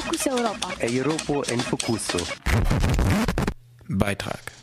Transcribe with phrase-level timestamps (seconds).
[0.00, 0.68] Fokus Europa.
[0.80, 2.18] Europa en Focuso.
[3.86, 4.59] Beitrag.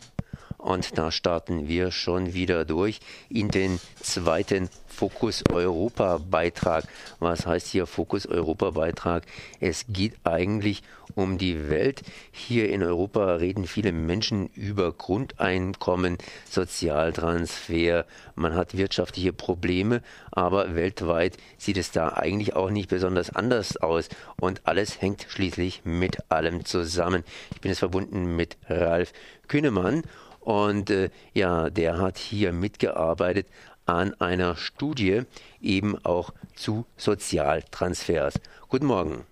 [0.67, 2.99] Und da starten wir schon wieder durch
[3.29, 6.83] in den zweiten Fokus Europa Beitrag.
[7.19, 9.23] Was heißt hier Fokus Europa Beitrag?
[9.61, 10.83] Es geht eigentlich
[11.15, 12.01] um die Welt.
[12.33, 16.17] Hier in Europa reden viele Menschen über Grundeinkommen,
[16.49, 18.05] Sozialtransfer.
[18.35, 24.09] Man hat wirtschaftliche Probleme, aber weltweit sieht es da eigentlich auch nicht besonders anders aus.
[24.37, 27.23] Und alles hängt schließlich mit allem zusammen.
[27.55, 29.13] Ich bin jetzt verbunden mit Ralf
[29.47, 30.03] Kühnemann.
[30.47, 33.47] Und äh, ja, der hat hier mitgearbeitet
[33.85, 35.23] an einer Studie
[35.61, 38.39] eben auch zu Sozialtransfers.
[38.69, 39.25] Guten Morgen.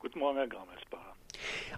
[0.00, 1.14] Guten Morgen, Herr Grammelsbacher.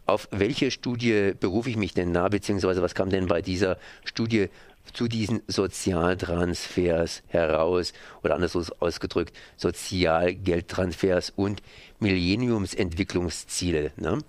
[0.07, 3.77] Auf welche Studie berufe ich mich denn da, beziehungsweise was kam denn bei dieser
[4.07, 4.49] Studie
[4.95, 7.93] zu diesen Sozialtransfers heraus
[8.23, 11.63] oder anders ausgedrückt Sozialgeldtransfers und
[12.01, 13.93] Millenniumsentwicklungsziele?
[13.97, 14.21] Ne?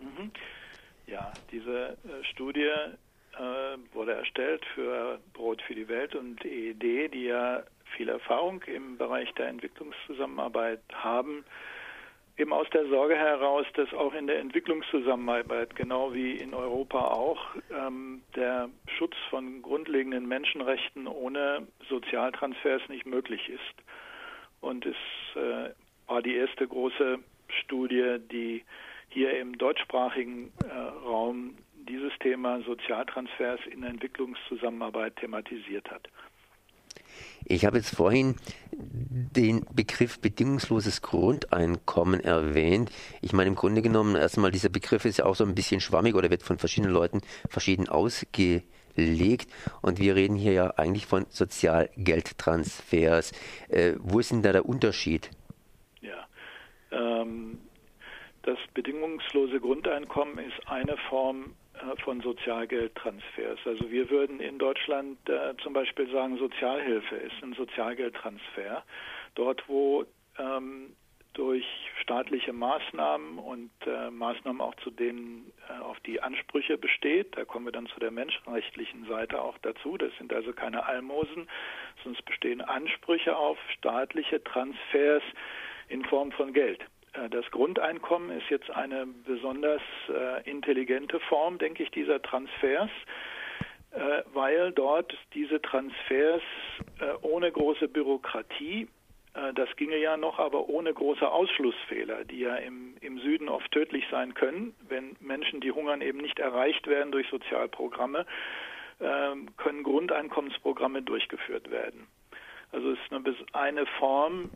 [0.00, 0.32] Mhm.
[1.06, 2.68] Ja, diese äh, Studie
[3.38, 7.62] äh, wurde erstellt für Brot für die Welt und EED, die ja
[7.96, 11.44] viel Erfahrung im Bereich der Entwicklungszusammenarbeit haben,
[12.38, 17.40] eben aus der Sorge heraus, dass auch in der Entwicklungszusammenarbeit, genau wie in Europa auch,
[17.70, 23.86] ähm, der Schutz von grundlegenden Menschenrechten ohne Sozialtransfers nicht möglich ist.
[24.60, 24.96] Und es
[25.36, 25.70] äh,
[26.06, 28.64] war die erste große Studie, die
[29.08, 30.74] hier im deutschsprachigen äh,
[31.06, 31.56] Raum
[31.88, 36.08] dieses Thema Sozialtransfers in der Entwicklungszusammenarbeit thematisiert hat.
[37.44, 38.36] Ich habe jetzt vorhin
[38.72, 42.90] den Begriff bedingungsloses Grundeinkommen erwähnt.
[43.20, 46.14] Ich meine, im Grunde genommen, erstmal, dieser Begriff ist ja auch so ein bisschen schwammig
[46.14, 49.48] oder wird von verschiedenen Leuten verschieden ausgelegt.
[49.82, 53.32] Und wir reden hier ja eigentlich von Sozialgeldtransfers.
[53.68, 55.30] Äh, wo ist denn da der Unterschied?
[56.00, 56.26] Ja,
[56.92, 57.58] ähm,
[58.42, 61.54] das bedingungslose Grundeinkommen ist eine Form
[62.04, 63.58] von Sozialgeldtransfers.
[63.64, 68.84] Also wir würden in Deutschland äh, zum Beispiel sagen, Sozialhilfe ist ein Sozialgeldtransfer.
[69.34, 70.04] Dort, wo
[70.38, 70.94] ähm,
[71.34, 71.64] durch
[72.02, 77.36] staatliche Maßnahmen und äh, Maßnahmen auch zu denen äh, auf die Ansprüche besteht.
[77.36, 79.96] Da kommen wir dann zu der menschenrechtlichen Seite auch dazu.
[79.96, 81.48] Das sind also keine Almosen,
[82.02, 85.22] sondern es bestehen Ansprüche auf staatliche Transfers
[85.88, 86.84] in Form von Geld.
[87.12, 92.90] Äh, das Grundeinkommen ist jetzt eine besonders äh, intelligente Form, denke ich, dieser Transfers,
[93.92, 96.42] äh, weil dort diese Transfers
[97.22, 98.88] ohne große Bürokratie,
[99.54, 104.04] das ginge ja noch, aber ohne große Ausschlussfehler, die ja im, im Süden oft tödlich
[104.10, 108.26] sein können, wenn Menschen, die hungern, eben nicht erreicht werden durch Sozialprogramme,
[109.56, 112.06] können Grundeinkommensprogramme durchgeführt werden.
[112.72, 114.50] Also es ist eine, eine Form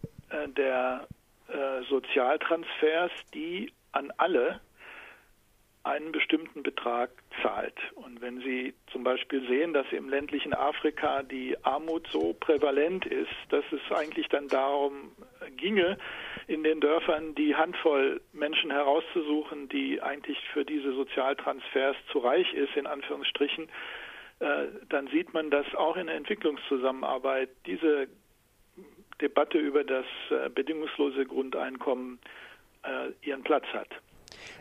[0.56, 1.08] der
[1.48, 4.60] äh, Sozialtransfers, die an alle
[5.86, 7.10] einen bestimmten Betrag
[7.42, 7.78] zahlt.
[7.94, 13.30] Und wenn Sie zum Beispiel sehen, dass im ländlichen Afrika die Armut so prävalent ist,
[13.50, 15.12] dass es eigentlich dann darum
[15.56, 15.96] ginge,
[16.48, 22.76] in den Dörfern die Handvoll Menschen herauszusuchen, die eigentlich für diese Sozialtransfers zu reich ist,
[22.76, 23.68] in Anführungsstrichen,
[24.40, 28.08] äh, dann sieht man, dass auch in der Entwicklungszusammenarbeit diese
[29.20, 32.18] Debatte über das äh, bedingungslose Grundeinkommen
[32.82, 33.88] äh, ihren Platz hat.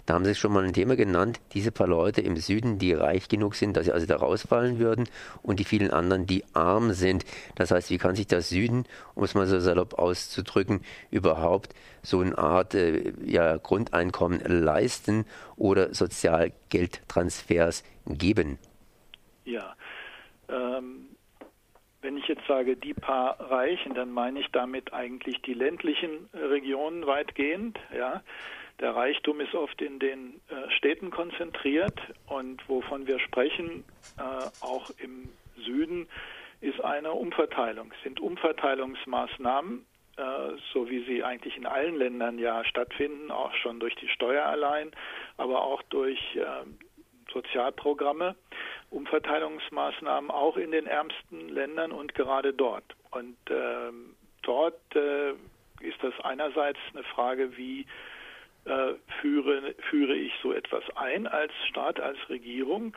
[0.06, 3.28] Da haben Sie schon mal ein Thema genannt, diese paar Leute im Süden, die reich
[3.28, 5.10] genug sind, dass sie also da rausfallen würden
[5.42, 7.26] und die vielen anderen, die arm sind.
[7.56, 11.74] Das heißt, wie kann sich das Süden, um es mal so salopp auszudrücken, überhaupt
[12.04, 15.26] so eine Art äh, ja, Grundeinkommen leisten
[15.58, 18.60] oder Sozialgeldtransfers geben?
[19.46, 19.76] Ja,
[20.50, 21.15] ähm,
[22.06, 27.08] wenn ich jetzt sage, die paar Reichen, dann meine ich damit eigentlich die ländlichen Regionen
[27.08, 27.80] weitgehend.
[27.98, 28.22] Ja.
[28.80, 33.84] Der Reichtum ist oft in den äh, Städten konzentriert und wovon wir sprechen,
[34.20, 34.22] äh,
[34.62, 36.08] auch im Süden,
[36.62, 39.84] ist eine Umverteilung, sind Umverteilungsmaßnahmen,
[40.18, 40.22] äh,
[40.74, 44.92] so wie sie eigentlich in allen Ländern ja stattfinden, auch schon durch die Steuer allein,
[45.38, 46.78] aber auch durch ähm,
[47.34, 48.36] Sozialprogramme,
[48.96, 52.86] Umverteilungsmaßnahmen auch in den ärmsten Ländern und gerade dort.
[53.12, 55.32] Und ähm, dort äh,
[55.82, 57.86] ist das einerseits eine Frage, wie
[58.66, 62.96] äh, führe, führe ich so etwas ein als Staat, als Regierung.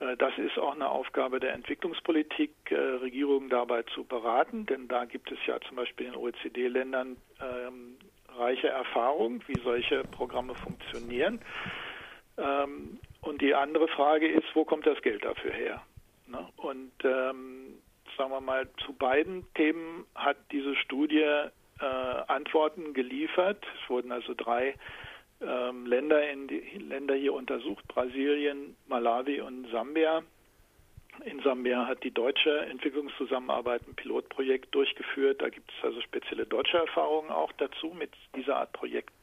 [0.00, 5.04] Äh, das ist auch eine Aufgabe der Entwicklungspolitik, äh, Regierungen dabei zu beraten, denn da
[5.04, 7.96] gibt es ja zum Beispiel in OECD-Ländern ähm,
[8.36, 11.40] reiche Erfahrung, wie solche Programme funktionieren.
[12.38, 12.98] Ähm,
[13.30, 15.82] und die andere Frage ist, wo kommt das Geld dafür her?
[16.26, 16.46] Ne?
[16.56, 17.78] Und ähm,
[18.18, 21.24] sagen wir mal, zu beiden Themen hat diese Studie
[21.80, 21.84] äh,
[22.26, 23.64] Antworten geliefert.
[23.82, 24.74] Es wurden also drei
[25.40, 30.22] ähm, Länder, in die, Länder hier untersucht, Brasilien, Malawi und Sambia.
[31.24, 35.40] In Sambia hat die deutsche Entwicklungszusammenarbeit ein Pilotprojekt durchgeführt.
[35.40, 39.19] Da gibt es also spezielle deutsche Erfahrungen auch dazu mit dieser Art Projekten.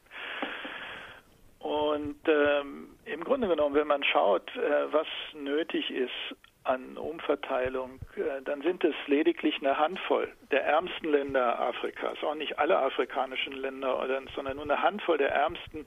[1.58, 8.42] Und ähm, im Grunde genommen, wenn man schaut, äh, was nötig ist an Umverteilung, äh,
[8.44, 14.06] dann sind es lediglich eine Handvoll der ärmsten Länder Afrikas, auch nicht alle afrikanischen Länder,
[14.34, 15.86] sondern nur eine Handvoll der ärmsten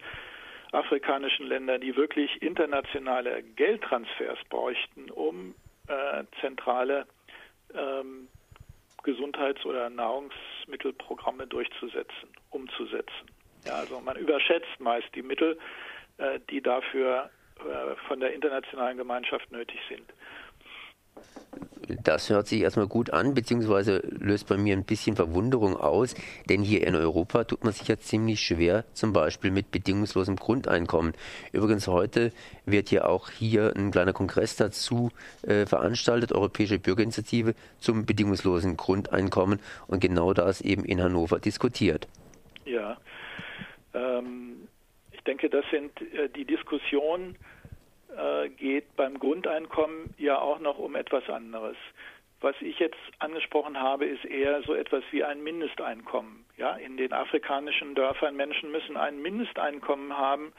[0.72, 5.54] afrikanischen Länder, die wirklich internationale Geldtransfers bräuchten, um
[5.88, 7.06] äh, zentrale
[7.74, 8.28] ähm,
[9.04, 13.30] Gesundheits- oder Nahrungsmittelprogramme durchzusetzen, umzusetzen.
[13.66, 15.58] Ja, also man überschätzt meist die Mittel,
[16.18, 17.30] äh, die dafür
[17.60, 20.06] äh, von der internationalen Gemeinschaft nötig sind.
[22.04, 26.16] Das hört sich erstmal gut an, beziehungsweise löst bei mir ein bisschen Verwunderung aus,
[26.48, 31.14] denn hier in Europa tut man sich ja ziemlich schwer, zum Beispiel mit bedingungslosem Grundeinkommen.
[31.52, 32.32] Übrigens heute
[32.66, 35.12] wird ja auch hier ein kleiner Kongress dazu
[35.42, 42.08] äh, veranstaltet, Europäische Bürgerinitiative zum bedingungslosen Grundeinkommen und genau das eben in Hannover diskutiert.
[42.66, 42.98] Ja,
[43.94, 44.68] ähm,
[45.12, 47.38] ich denke, das sind äh, die Diskussionen,
[48.16, 51.78] äh, geht beim Grundeinkommen ja auch noch um etwas anderes.
[52.42, 56.44] Was ich jetzt angesprochen habe, ist eher so etwas wie ein Mindesteinkommen.
[56.58, 60.52] Ja, in den afrikanischen Dörfern Menschen müssen ein Mindesteinkommen haben,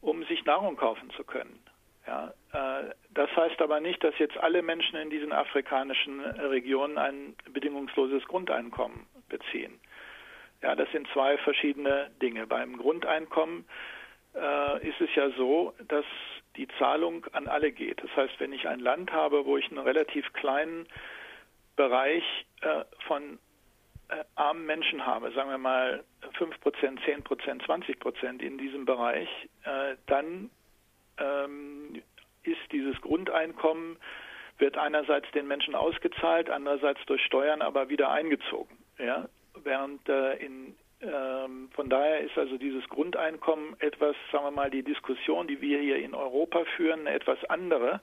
[0.00, 1.58] um sich Nahrung kaufen zu können.
[2.06, 7.34] Ja, äh, das heißt aber nicht, dass jetzt alle Menschen in diesen afrikanischen Regionen ein
[7.52, 9.80] bedingungsloses Grundeinkommen beziehen.
[10.62, 12.46] Ja, das sind zwei verschiedene Dinge.
[12.46, 13.66] Beim Grundeinkommen
[14.34, 16.04] äh, ist es ja so, dass
[16.56, 18.02] die Zahlung an alle geht.
[18.02, 20.86] Das heißt, wenn ich ein Land habe, wo ich einen relativ kleinen
[21.76, 22.22] Bereich
[22.60, 23.38] äh, von
[24.08, 26.04] äh, armen Menschen habe, sagen wir mal
[26.38, 29.28] 5 Prozent, 10 Prozent, 20 Prozent in diesem Bereich,
[29.64, 30.50] äh, dann
[31.18, 32.02] ähm,
[32.42, 33.96] ist dieses Grundeinkommen,
[34.58, 38.76] wird einerseits den Menschen ausgezahlt, andererseits durch Steuern aber wieder eingezogen.
[38.98, 39.28] Ja?
[39.64, 44.84] Während äh, in ähm, von daher ist also dieses Grundeinkommen etwas, sagen wir mal, die
[44.84, 48.00] Diskussion, die wir hier in Europa führen, etwas andere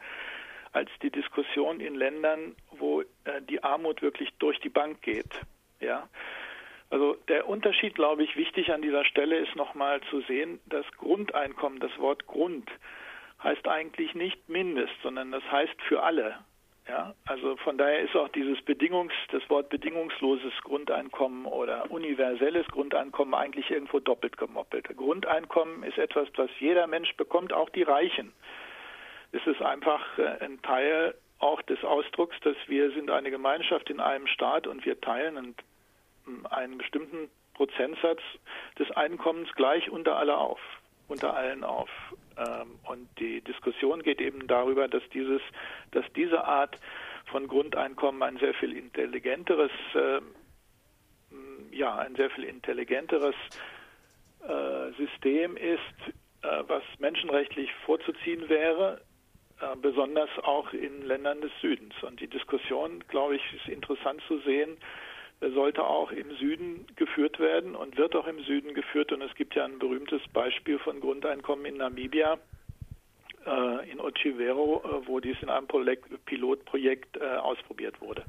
[0.72, 3.06] als die Diskussion in Ländern, wo äh,
[3.50, 5.32] die Armut wirklich durch die Bank geht.
[5.80, 6.10] Ja.
[6.90, 11.80] Also der Unterschied, glaube ich, wichtig an dieser Stelle ist nochmal zu sehen, das Grundeinkommen,
[11.80, 12.70] das Wort Grund
[13.44, 16.38] heißt eigentlich nicht Mindest, sondern das heißt für alle.
[16.90, 23.36] Ja, also von daher ist auch dieses Bedingungs, das Wort bedingungsloses Grundeinkommen oder universelles Grundeinkommen
[23.36, 24.88] eigentlich irgendwo doppelt gemoppelt.
[24.98, 28.34] Grundeinkommen ist etwas, was jeder Mensch bekommt, auch die Reichen.
[29.32, 34.00] Es ist einfach äh, ein Teil auch des Ausdrucks, dass wir sind eine Gemeinschaft in
[34.00, 35.56] einem Staat und wir teilen einen,
[36.50, 38.22] einen bestimmten Prozentsatz
[38.80, 40.60] des Einkommens gleich unter alle auf,
[41.10, 41.90] unter allen auf.
[42.38, 45.42] Ähm, und die Diskussion geht eben darüber, dass dieses,
[45.92, 46.80] dass diese Art
[47.26, 50.22] von Grundeinkommen ein sehr viel intelligenteres, äh,
[51.72, 53.36] ja, ein sehr viel intelligenteres
[54.48, 59.02] äh, System ist, äh, was menschenrechtlich vorzuziehen wäre,
[59.60, 61.94] äh, besonders auch in Ländern des Südens.
[62.02, 64.78] Und die Diskussion, glaube ich, ist interessant zu sehen,
[65.42, 69.12] sollte auch im Süden geführt werden und wird auch im Süden geführt.
[69.12, 72.38] Und es gibt ja ein berühmtes Beispiel von Grundeinkommen in Namibia,
[73.46, 75.68] äh, in Ochivero, äh, wo dies in einem
[76.26, 78.24] Pilotprojekt äh, ausprobiert wurde.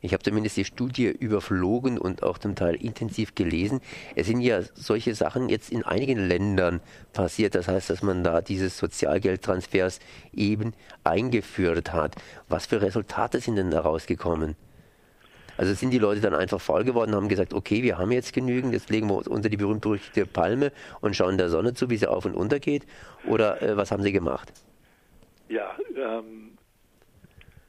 [0.00, 3.80] Ich habe zumindest die Studie überflogen und auch zum Teil intensiv gelesen.
[4.14, 6.80] Es sind ja solche Sachen jetzt in einigen Ländern
[7.12, 7.56] passiert.
[7.56, 9.98] Das heißt, dass man da dieses Sozialgeldtransfers
[10.32, 12.14] eben eingeführt hat.
[12.48, 14.54] Was für Resultate sind denn da rausgekommen?
[15.58, 18.32] Also sind die Leute dann einfach faul geworden und haben gesagt, okay, wir haben jetzt
[18.32, 21.96] genügend, jetzt legen wir uns unter die berühmt-berüchtigte Palme und schauen der Sonne zu, wie
[21.96, 22.86] sie auf und unter geht?
[23.26, 24.52] Oder äh, was haben sie gemacht?
[25.48, 26.56] Ja, ähm,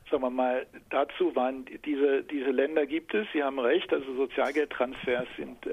[0.10, 5.27] sagen wir mal, dazu waren diese, diese Länder gibt es, Sie haben recht, also Sozialgeldtransfers
[5.36, 5.72] sind äh,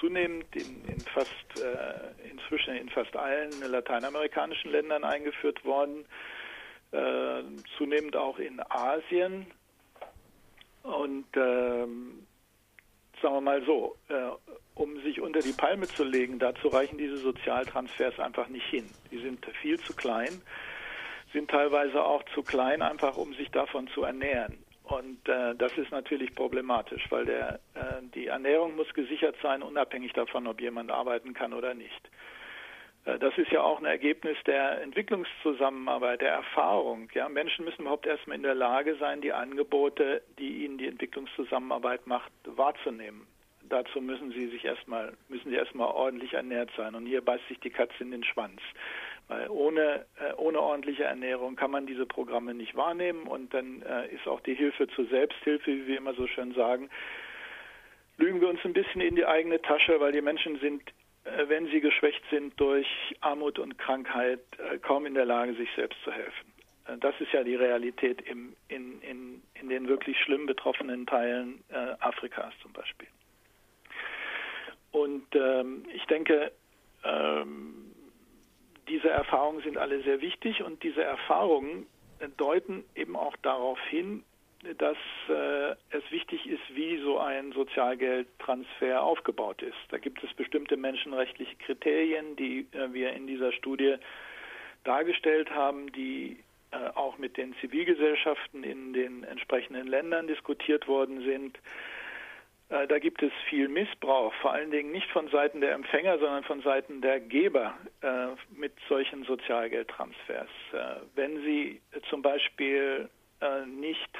[0.00, 6.04] zunehmend in, in fast, äh, inzwischen in fast allen lateinamerikanischen Ländern eingeführt worden,
[6.92, 7.42] äh,
[7.76, 9.46] zunehmend auch in Asien,
[10.82, 12.26] und ähm,
[13.20, 14.30] sagen wir mal so, äh,
[14.74, 18.88] um sich unter die Palme zu legen, dazu reichen diese Sozialtransfers einfach nicht hin.
[19.10, 20.40] Die sind viel zu klein,
[21.32, 24.58] sind teilweise auch zu klein, einfach um sich davon zu ernähren.
[24.84, 30.12] Und äh, das ist natürlich problematisch, weil der, äh, die Ernährung muss gesichert sein, unabhängig
[30.14, 32.10] davon, ob jemand arbeiten kann oder nicht.
[33.04, 37.08] Äh, das ist ja auch ein Ergebnis der Entwicklungszusammenarbeit, der Erfahrung.
[37.14, 42.06] Ja, Menschen müssen überhaupt erstmal in der Lage sein, die Angebote, die ihnen die Entwicklungszusammenarbeit
[42.06, 43.26] macht, wahrzunehmen.
[43.68, 46.94] dazu müssen sie sich erstmal, müssen sie erstmal ordentlich ernährt sein.
[46.94, 48.60] Und hier beißt sich die Katze in den Schwanz.
[49.28, 54.08] Weil ohne, äh, ohne ordentliche Ernährung kann man diese Programme nicht wahrnehmen und dann äh,
[54.08, 56.90] ist auch die Hilfe zur Selbsthilfe, wie wir immer so schön sagen,
[58.16, 60.82] lügen wir uns ein bisschen in die eigene Tasche, weil die Menschen sind,
[61.24, 62.86] wenn sie geschwächt sind durch
[63.20, 66.52] Armut und Krankheit, äh, kaum in der Lage, sich selbst zu helfen.
[66.86, 71.62] Äh, das ist ja die Realität im, in, in, in den wirklich schlimm betroffenen Teilen
[71.70, 73.08] äh, Afrikas zum Beispiel.
[74.92, 76.52] Und ähm, ich denke,
[77.04, 77.92] ähm,
[78.88, 81.86] diese Erfahrungen sind alle sehr wichtig und diese Erfahrungen
[82.36, 84.24] deuten eben auch darauf hin,
[84.78, 84.96] dass
[85.28, 89.78] äh, es wichtig ist, wie so ein Sozialgeldtransfer aufgebaut ist.
[89.88, 93.96] Da gibt es bestimmte menschenrechtliche Kriterien, die äh, wir in dieser Studie
[94.84, 96.38] dargestellt haben, die
[96.72, 101.58] äh, auch mit den Zivilgesellschaften in den entsprechenden Ländern diskutiert worden sind.
[102.68, 106.44] Äh, da gibt es viel Missbrauch, vor allen Dingen nicht von Seiten der Empfänger, sondern
[106.44, 110.48] von Seiten der Geber äh, mit solchen Sozialgeldtransfers.
[110.72, 110.78] Äh,
[111.14, 113.08] wenn Sie zum Beispiel
[113.66, 114.10] nicht,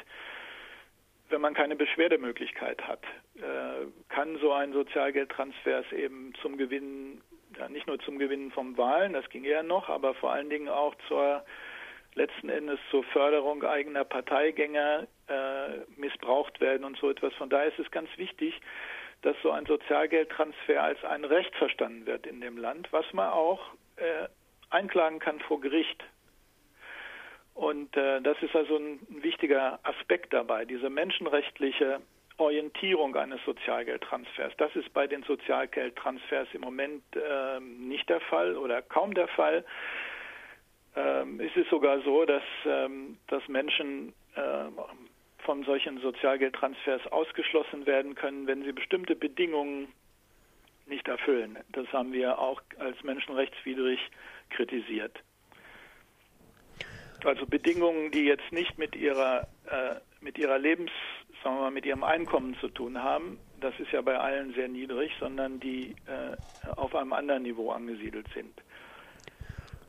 [1.31, 3.03] wenn man keine Beschwerdemöglichkeit hat,
[4.09, 7.21] kann so ein Sozialgeldtransfer eben zum Gewinn,
[7.59, 10.69] ja, nicht nur zum Gewinnen von Wahlen, das ging eher noch, aber vor allen Dingen
[10.69, 11.45] auch zur
[12.15, 17.33] letzten Endes zur Förderung eigener Parteigänger äh, missbraucht werden und so etwas.
[17.35, 18.61] Von daher ist es ganz wichtig,
[19.23, 23.61] dass so ein Sozialgeldtransfer als ein Recht verstanden wird in dem Land, was man auch
[23.97, 24.29] äh,
[24.71, 26.03] einklagen kann vor Gericht.
[27.61, 32.01] Und äh, das ist also ein, wichtiger Aspekt dabei, diese menschenrechtliche
[32.39, 34.55] Orientierung eines Sozialgeldtransfers.
[34.57, 39.63] Das ist bei den Sozialgeldtransfers im Moment äh, nicht der Fall oder kaum der Fall
[40.97, 44.65] ähm, ist es sogar so, dass, ähm, dass Menschen äh,
[45.45, 49.89] von solchen Sozialgeldtransfers ausgeschlossen werden können, wenn sie bestimmte Bedingungen
[50.87, 51.59] nicht erfüllen.
[51.73, 54.01] Das haben wir auch als menschenrechtswidrig
[54.49, 55.21] kritisiert.
[57.27, 60.91] Also Bedingungen, die jetzt nicht mit ihrer äh, mit ihrer Lebens,
[61.43, 63.39] sagen wir mal, mit ihrem Einkommen zu tun haben.
[63.61, 66.37] Das ist ja bei allen sehr niedrig, sondern die äh,
[66.77, 68.53] auf einem anderen Niveau angesiedelt sind.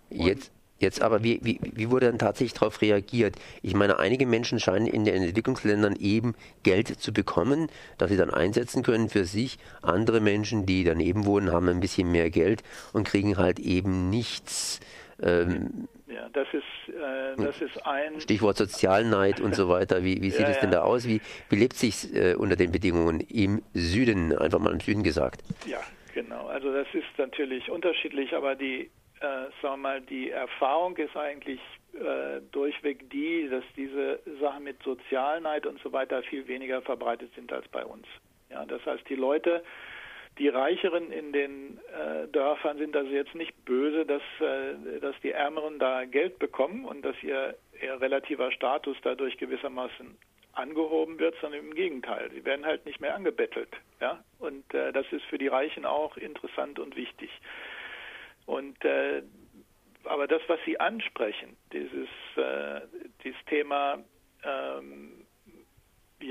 [0.10, 3.36] Jetzt, Jetzt aber, wie, wie, wie wurde dann tatsächlich darauf reagiert?
[3.62, 6.34] Ich meine, einige Menschen scheinen in den Entwicklungsländern eben
[6.64, 7.70] Geld zu bekommen,
[8.00, 9.60] das sie dann einsetzen können für sich.
[9.84, 14.80] Andere Menschen, die daneben wohnen, haben ein bisschen mehr Geld und kriegen halt eben nichts.
[15.22, 15.88] Ähm,
[16.34, 18.20] das ist, äh, das ist ein.
[18.20, 20.04] Stichwort Sozialneid und so weiter.
[20.04, 21.08] Wie, wie sieht ja, es denn da aus?
[21.08, 25.42] Wie, wie lebt sich äh, unter den Bedingungen im Süden, einfach mal im Süden gesagt?
[25.66, 25.80] Ja,
[26.14, 26.48] genau.
[26.48, 28.90] Also das ist natürlich unterschiedlich, aber die
[29.22, 31.60] äh, sagen wir mal, die Erfahrung ist eigentlich
[31.94, 37.54] äh, durchweg die, dass diese Sachen mit Sozialneid und so weiter viel weniger verbreitet sind
[37.54, 38.08] als bei uns.
[38.50, 39.64] Ja, das heißt, die Leute,
[40.38, 45.32] die Reicheren in den äh, Dörfern sind also jetzt nicht böse, dass, äh, dass die
[45.32, 50.18] Ärmeren da Geld bekommen und dass ihr, ihr relativer Status dadurch gewissermaßen
[50.54, 52.30] angehoben wird, sondern im Gegenteil.
[52.34, 53.70] Sie werden halt nicht mehr angebettelt.
[54.00, 54.24] Ja?
[54.40, 57.30] Und äh, das ist für die Reichen auch interessant und wichtig.
[58.46, 59.22] Und äh,
[60.06, 62.82] aber das, was Sie ansprechen, dieses, äh,
[63.24, 64.00] dieses Thema,
[64.44, 64.91] ähm,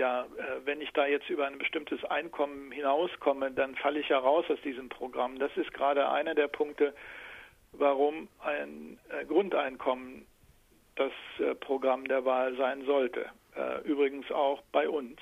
[0.01, 4.19] ja, äh, wenn ich da jetzt über ein bestimmtes Einkommen hinauskomme, dann falle ich ja
[4.19, 5.39] raus aus diesem Programm.
[5.39, 6.95] Das ist gerade einer der Punkte,
[7.73, 10.27] warum ein äh, Grundeinkommen
[10.97, 13.27] das äh, Programm der Wahl sein sollte.
[13.83, 15.19] Übrigens auch bei uns,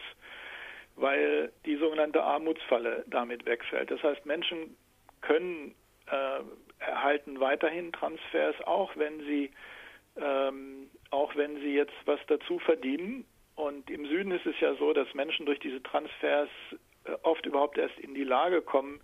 [0.97, 3.91] weil die sogenannte Armutsfalle damit wegfällt.
[3.91, 4.77] Das heißt, Menschen
[5.23, 5.75] können
[6.11, 6.41] äh,
[6.79, 9.51] erhalten weiterhin Transfers, auch wenn sie
[10.21, 13.25] ähm, auch wenn sie jetzt was dazu verdienen.
[13.59, 16.49] Und im Süden ist es ja so, dass Menschen durch diese Transfers
[17.05, 19.01] äh, oft überhaupt erst in die Lage kommen,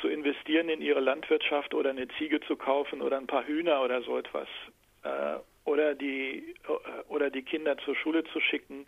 [0.00, 4.00] zu investieren in ihre Landwirtschaft oder eine Ziege zu kaufen oder ein paar Hühner oder
[4.00, 4.48] so etwas.
[5.02, 5.36] Äh,
[5.66, 8.86] oder die äh, oder die Kinder zur Schule zu schicken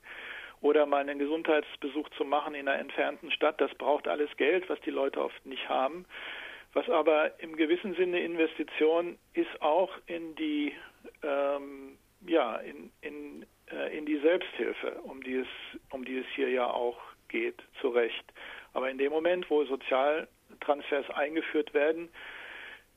[0.62, 3.60] oder mal einen Gesundheitsbesuch zu machen in einer entfernten Stadt.
[3.60, 6.06] Das braucht alles Geld, was die Leute oft nicht haben.
[6.72, 10.72] Was aber im gewissen Sinne Investition ist auch in die
[11.22, 11.98] ähm,
[12.28, 15.48] ja in, in, äh, in die Selbsthilfe, um die es
[15.90, 18.24] um die es hier ja auch geht, zu Recht.
[18.72, 22.08] Aber in dem Moment, wo Sozialtransfers eingeführt werden,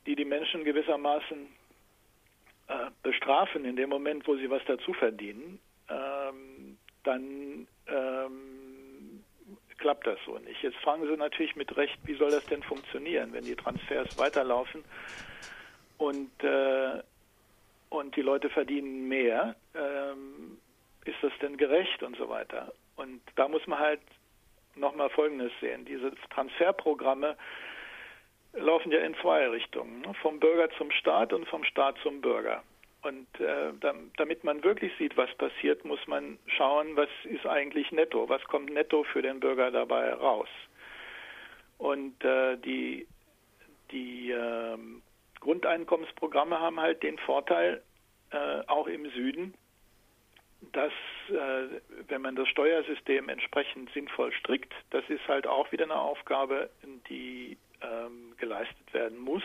[0.05, 1.47] die die Menschen gewissermaßen
[2.67, 5.59] äh, bestrafen, in dem Moment, wo sie was dazu verdienen,
[5.89, 9.23] ähm, dann ähm,
[9.77, 10.61] klappt das so nicht.
[10.61, 14.83] Jetzt fragen Sie natürlich mit Recht, wie soll das denn funktionieren, wenn die Transfers weiterlaufen
[15.97, 17.01] und, äh,
[17.89, 19.55] und die Leute verdienen mehr?
[19.75, 20.57] Ähm,
[21.05, 22.73] ist das denn gerecht und so weiter?
[22.95, 24.01] Und da muss man halt
[24.75, 25.85] nochmal Folgendes sehen.
[25.85, 27.35] Diese Transferprogramme
[28.53, 30.13] laufen ja in zwei Richtungen, ne?
[30.21, 32.63] vom Bürger zum Staat und vom Staat zum Bürger.
[33.01, 33.71] Und äh,
[34.17, 38.73] damit man wirklich sieht, was passiert, muss man schauen, was ist eigentlich netto, was kommt
[38.73, 40.49] netto für den Bürger dabei raus.
[41.77, 43.07] Und äh, die,
[43.91, 44.77] die äh,
[45.39, 47.81] Grundeinkommensprogramme haben halt den Vorteil,
[48.31, 49.53] äh, auch im Süden,
[50.73, 50.91] dass,
[51.29, 56.69] äh, wenn man das Steuersystem entsprechend sinnvoll strickt, das ist halt auch wieder eine Aufgabe,
[57.09, 59.43] die ähm, geleistet werden muss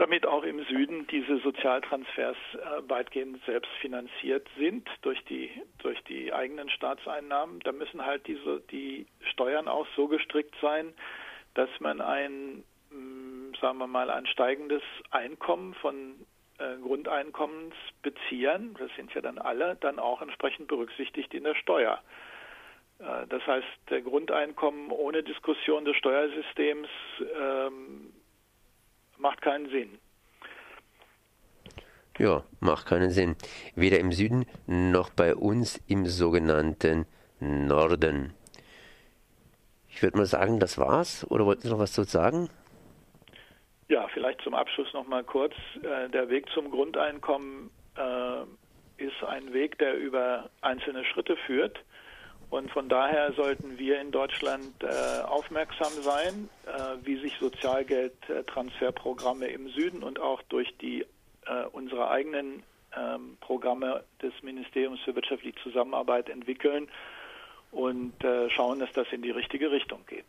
[0.00, 6.32] damit auch im Süden diese Sozialtransfers äh, weitgehend selbst finanziert sind durch die, durch die
[6.32, 7.60] eigenen Staatseinnahmen.
[7.60, 10.94] Da müssen halt diese, die Steuern auch so gestrickt sein,
[11.52, 12.64] dass man ein,
[13.60, 16.14] sagen wir mal, ein steigendes Einkommen von
[16.58, 22.00] äh, Grundeinkommensbeziehern, das sind ja dann alle, dann auch entsprechend berücksichtigt in der Steuer.
[22.98, 26.88] Äh, das heißt, der Grundeinkommen ohne Diskussion des Steuersystems
[27.40, 28.12] ähm,
[29.18, 29.98] macht keinen Sinn.
[32.18, 33.36] Ja, macht keinen Sinn.
[33.74, 37.06] Weder im Süden noch bei uns im sogenannten
[37.38, 38.34] Norden.
[39.88, 41.26] Ich würde mal sagen, das war's.
[41.30, 42.50] Oder wollten Sie noch was zu sagen?
[43.90, 45.52] Ja, vielleicht zum Abschluss noch mal kurz.
[45.82, 48.42] Äh, der Weg zum Grundeinkommen äh,
[49.04, 51.80] ist ein Weg, der über einzelne Schritte führt.
[52.50, 56.48] Und von daher sollten wir in Deutschland äh, aufmerksam sein,
[57.02, 61.04] wie sich Sozialgeldtransferprogramme im Süden und auch durch die
[61.72, 62.62] unsere eigenen
[62.96, 66.88] ähm, Programme des Ministeriums für wirtschaftliche Zusammenarbeit entwickeln
[67.72, 68.12] und
[68.48, 70.26] schauen, dass das in die richtige Richtung geht.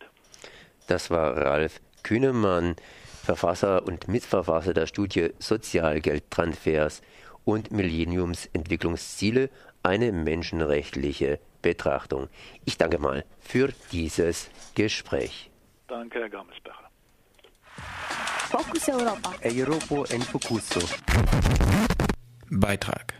[0.87, 2.75] Das war Ralf Kühnemann,
[3.21, 7.01] Verfasser und Mitverfasser der Studie Sozialgeldtransfers
[7.45, 9.49] und Millenniumsentwicklungsziele,
[9.83, 12.29] eine menschenrechtliche Betrachtung.
[12.65, 15.49] Ich danke mal für dieses Gespräch.
[15.87, 16.89] Danke, Herr Gamesbecher.
[18.49, 19.33] Fokus Europa.
[19.43, 20.81] Europa en Focuso.
[22.49, 23.13] Beitrag